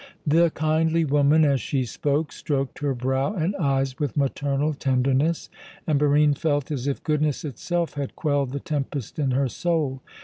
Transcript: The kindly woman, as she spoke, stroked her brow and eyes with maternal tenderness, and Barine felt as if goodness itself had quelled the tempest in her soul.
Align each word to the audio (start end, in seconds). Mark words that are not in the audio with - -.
The 0.25 0.49
kindly 0.49 1.05
woman, 1.05 1.45
as 1.45 1.61
she 1.61 1.85
spoke, 1.85 2.31
stroked 2.31 2.79
her 2.79 2.95
brow 2.95 3.35
and 3.35 3.55
eyes 3.57 3.99
with 3.99 4.17
maternal 4.17 4.73
tenderness, 4.73 5.47
and 5.85 5.99
Barine 5.99 6.33
felt 6.33 6.71
as 6.71 6.87
if 6.87 7.03
goodness 7.03 7.45
itself 7.45 7.93
had 7.93 8.15
quelled 8.15 8.49
the 8.49 8.59
tempest 8.59 9.19
in 9.19 9.29
her 9.29 9.47
soul. 9.47 10.01